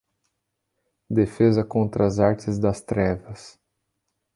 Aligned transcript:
Defesa 1.11 1.63
Contra 1.63 2.07
as 2.07 2.17
Artes 2.17 2.57
das 2.57 2.81
Trevas 2.81 3.59